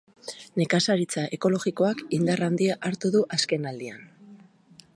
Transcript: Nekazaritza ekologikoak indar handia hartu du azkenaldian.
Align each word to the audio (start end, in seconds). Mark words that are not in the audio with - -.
Nekazaritza 0.59 1.25
ekologikoak 1.37 2.01
indar 2.19 2.41
handia 2.45 2.79
hartu 2.89 3.13
du 3.17 3.21
azkenaldian. 3.39 4.01